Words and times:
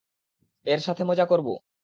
এর 0.65 0.79
সাথে 0.79 1.03
মজা 1.03 1.25
করব? 1.25 1.47